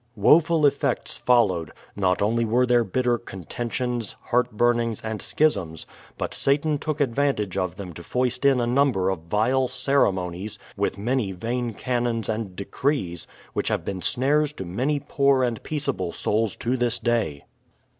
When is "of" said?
7.55-7.75, 9.11-9.19